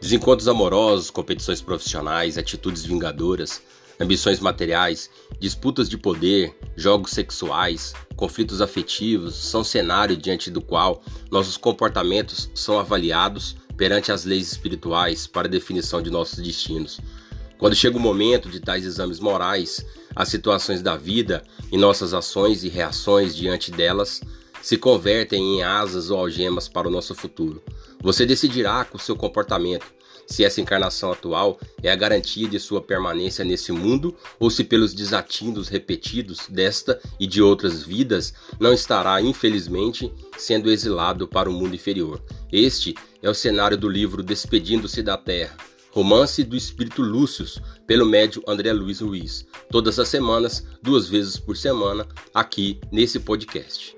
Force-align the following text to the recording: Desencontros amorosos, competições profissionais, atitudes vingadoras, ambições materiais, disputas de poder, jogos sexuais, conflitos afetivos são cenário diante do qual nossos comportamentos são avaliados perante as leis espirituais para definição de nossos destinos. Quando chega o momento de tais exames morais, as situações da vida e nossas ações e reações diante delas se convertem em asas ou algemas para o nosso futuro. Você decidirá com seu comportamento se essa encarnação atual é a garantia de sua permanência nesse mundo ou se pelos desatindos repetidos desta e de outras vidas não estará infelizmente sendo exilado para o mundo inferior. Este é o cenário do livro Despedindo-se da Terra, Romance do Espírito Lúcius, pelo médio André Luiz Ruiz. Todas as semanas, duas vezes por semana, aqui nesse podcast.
Desencontros 0.00 0.46
amorosos, 0.46 1.10
competições 1.10 1.60
profissionais, 1.60 2.38
atitudes 2.38 2.84
vingadoras, 2.84 3.60
ambições 3.98 4.38
materiais, 4.38 5.10
disputas 5.40 5.88
de 5.88 5.98
poder, 5.98 6.56
jogos 6.76 7.10
sexuais, 7.10 7.92
conflitos 8.14 8.60
afetivos 8.60 9.34
são 9.34 9.64
cenário 9.64 10.16
diante 10.16 10.50
do 10.50 10.60
qual 10.60 11.02
nossos 11.32 11.56
comportamentos 11.56 12.48
são 12.54 12.78
avaliados 12.78 13.56
perante 13.76 14.12
as 14.12 14.24
leis 14.24 14.52
espirituais 14.52 15.26
para 15.26 15.48
definição 15.48 16.00
de 16.00 16.10
nossos 16.10 16.38
destinos. 16.38 17.00
Quando 17.58 17.74
chega 17.74 17.96
o 17.96 18.00
momento 18.00 18.48
de 18.48 18.60
tais 18.60 18.86
exames 18.86 19.18
morais, 19.18 19.84
as 20.14 20.28
situações 20.28 20.80
da 20.80 20.96
vida 20.96 21.42
e 21.72 21.76
nossas 21.76 22.14
ações 22.14 22.62
e 22.62 22.68
reações 22.68 23.34
diante 23.34 23.72
delas 23.72 24.20
se 24.62 24.76
convertem 24.76 25.56
em 25.56 25.62
asas 25.62 26.10
ou 26.10 26.18
algemas 26.18 26.68
para 26.68 26.88
o 26.88 26.90
nosso 26.90 27.14
futuro. 27.14 27.62
Você 28.00 28.24
decidirá 28.24 28.84
com 28.84 28.98
seu 28.98 29.16
comportamento 29.16 29.86
se 30.28 30.44
essa 30.44 30.60
encarnação 30.60 31.10
atual 31.10 31.58
é 31.82 31.90
a 31.90 31.96
garantia 31.96 32.46
de 32.46 32.60
sua 32.60 32.82
permanência 32.82 33.44
nesse 33.44 33.72
mundo 33.72 34.14
ou 34.38 34.50
se 34.50 34.62
pelos 34.62 34.92
desatindos 34.92 35.68
repetidos 35.68 36.46
desta 36.48 37.00
e 37.18 37.26
de 37.26 37.40
outras 37.40 37.82
vidas 37.82 38.34
não 38.60 38.72
estará 38.72 39.20
infelizmente 39.22 40.12
sendo 40.36 40.70
exilado 40.70 41.26
para 41.26 41.48
o 41.48 41.52
mundo 41.52 41.74
inferior. 41.74 42.22
Este 42.52 42.94
é 43.22 43.30
o 43.30 43.34
cenário 43.34 43.76
do 43.76 43.88
livro 43.88 44.22
Despedindo-se 44.22 45.02
da 45.02 45.16
Terra, 45.16 45.56
Romance 45.90 46.44
do 46.44 46.54
Espírito 46.54 47.00
Lúcius, 47.00 47.60
pelo 47.86 48.04
médio 48.04 48.42
André 48.46 48.72
Luiz 48.72 49.00
Ruiz. 49.00 49.46
Todas 49.70 49.98
as 49.98 50.08
semanas, 50.08 50.64
duas 50.82 51.08
vezes 51.08 51.38
por 51.38 51.56
semana, 51.56 52.06
aqui 52.34 52.78
nesse 52.92 53.18
podcast. 53.18 53.96